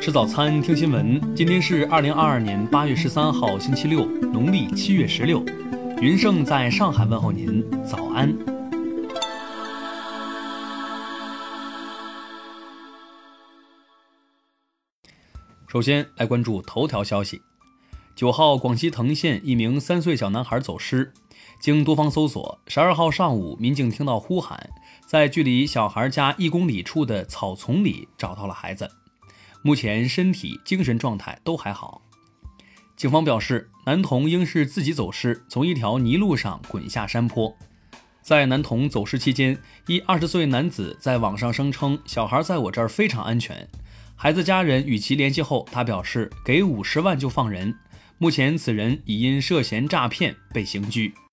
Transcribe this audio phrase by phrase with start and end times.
[0.00, 1.20] 吃早餐，听新闻。
[1.36, 5.44] 今天是二零二二年八月十三号，星期六，农历七月十六。
[6.00, 8.34] 云盛在上海问候您，早安。
[15.68, 17.42] 首先来关注头条消息。
[18.16, 21.12] 九号，广西藤县一名三岁小男孩走失，
[21.60, 24.70] 经多方搜索，十二号上午，民警听到呼喊，
[25.06, 28.90] 在距离小孩家一公里处的草丛里找到了孩子。
[29.62, 32.02] 目前身体、精神状态都还好。
[32.96, 37.56] 警方表示，男童应是自己走失，从一条泥路上滚下山坡。
[38.22, 43.66] 在男童走失期间，一二十岁男子在网上声称：“小孩在我这儿非常安全。”
[44.14, 47.74] 孩子家人与其联系后，他表示：“给五十万就放人。”
[48.18, 51.14] 目前，此人已因涉嫌诈骗被刑拘。